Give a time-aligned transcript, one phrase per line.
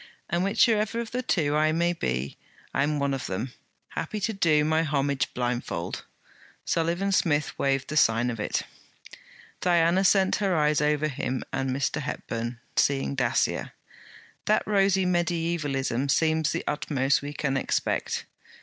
[0.31, 2.35] 'And whichever of the two I may be,
[2.73, 3.53] I'm one of them,
[3.89, 6.05] happy to do my homage blindfold!'
[6.65, 8.63] Sullivan Smith waved the sign of it.
[9.59, 12.01] Diana sent her eyes over him and Mr.
[12.01, 13.73] Hepburn, seeing Dacier.
[14.45, 18.25] 'That rosy mediaevalism seems the utmost we can expect.'